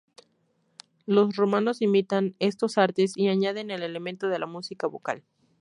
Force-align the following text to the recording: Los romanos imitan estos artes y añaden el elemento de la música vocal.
Los 1.05 1.35
romanos 1.35 1.79
imitan 1.83 2.35
estos 2.39 2.79
artes 2.79 3.13
y 3.15 3.27
añaden 3.27 3.69
el 3.69 3.83
elemento 3.83 4.29
de 4.29 4.39
la 4.39 4.47
música 4.47 4.87
vocal. 4.87 5.23